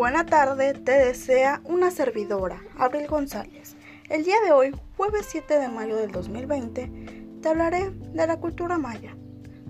[0.00, 3.76] Buena tarde, te desea una servidora, Abril González.
[4.08, 6.90] El día de hoy, jueves 7 de mayo del 2020,
[7.42, 9.14] te hablaré de la cultura maya.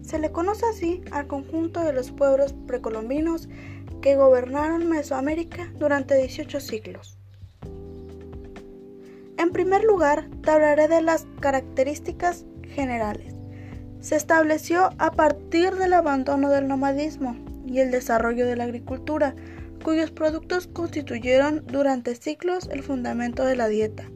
[0.00, 3.50] Se le conoce así al conjunto de los pueblos precolombinos
[4.00, 7.18] que gobernaron Mesoamérica durante 18 siglos.
[9.36, 13.34] En primer lugar, te hablaré de las características generales.
[14.00, 19.34] Se estableció a partir del abandono del nomadismo y el desarrollo de la agricultura,
[19.84, 24.10] cuyos productos constituyeron durante siglos el fundamento de la dieta,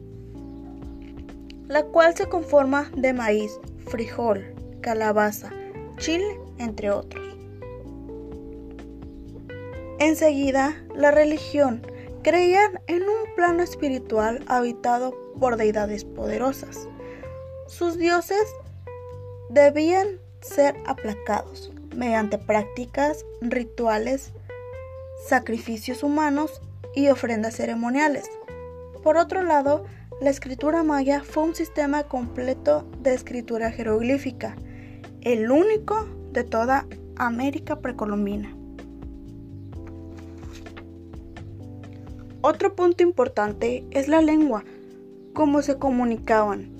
[1.67, 4.43] la cual se conforma de maíz, frijol,
[4.81, 5.51] calabaza,
[5.97, 7.23] chile, entre otros.
[9.99, 11.85] Enseguida, la religión
[12.23, 16.89] creían en un plano espiritual habitado por deidades poderosas.
[17.67, 18.43] Sus dioses
[19.49, 24.33] debían ser aplacados mediante prácticas rituales
[25.27, 26.61] sacrificios humanos
[26.95, 28.29] y ofrendas ceremoniales.
[29.03, 29.85] Por otro lado,
[30.21, 34.55] la escritura maya fue un sistema completo de escritura jeroglífica,
[35.21, 38.55] el único de toda América precolombina.
[42.41, 44.63] Otro punto importante es la lengua,
[45.33, 46.71] cómo se comunicaban.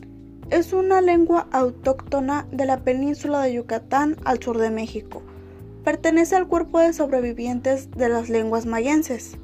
[0.49, 5.21] Es una lengua autóctona de la península de Yucatán al sur de México
[5.89, 9.39] Pertenece al cuerpo de sobrevivientes de las lenguas mayenses.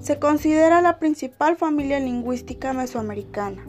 [0.00, 3.62] Se considera la principal familia lingüística mesoamericana.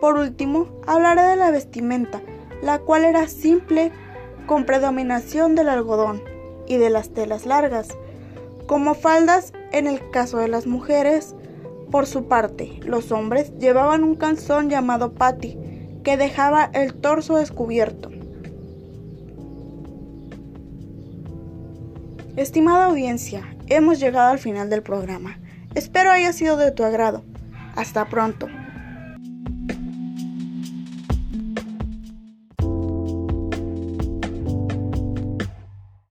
[0.00, 2.20] Por último, hablaré de la vestimenta,
[2.64, 3.92] la cual era simple
[4.46, 6.20] con predominación del algodón
[6.66, 7.90] y de las telas largas,
[8.66, 11.36] como faldas en el caso de las mujeres.
[11.92, 15.56] Por su parte, los hombres llevaban un calzón llamado pati,
[16.02, 18.10] que dejaba el torso descubierto.
[22.36, 25.38] Estimada audiencia, hemos llegado al final del programa.
[25.74, 27.22] Espero haya sido de tu agrado.
[27.76, 28.48] Hasta pronto.